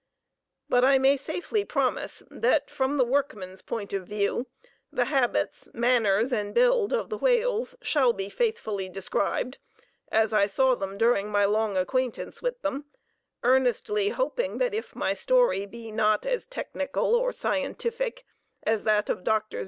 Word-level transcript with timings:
But 0.67 0.83
I 0.83 0.97
may 0.97 1.15
safely 1.15 1.63
promise 1.63 2.23
that 2.31 2.71
from 2.71 2.97
the 2.97 3.05
workman's 3.05 3.61
point 3.61 3.93
of 3.93 4.07
view, 4.07 4.47
the 4.91 5.05
habits, 5.05 5.69
manners, 5.75 6.31
and 6.33 6.55
build 6.55 6.91
of 6.91 7.09
the 7.11 7.19
whales 7.19 7.77
shall 7.83 8.11
be 8.11 8.27
faithfully 8.27 8.89
described 8.89 9.59
as 10.11 10.33
I 10.33 10.47
saw 10.47 10.73
them 10.73 10.97
during 10.97 11.29
my 11.29 11.45
long 11.45 11.77
acquaintance 11.77 12.41
with 12.41 12.59
them, 12.63 12.85
earnestly 13.43 14.09
hoping 14.09 14.57
that 14.57 14.73
if 14.73 14.95
my 14.95 15.13
story 15.13 15.67
be 15.67 15.91
not 15.91 16.25
as 16.25 16.47
technical 16.47 17.13
or 17.13 17.31
scientific 17.31 18.25
as 18.63 18.81
that 18.85 19.07
of 19.07 19.23
Drs. 19.23 19.59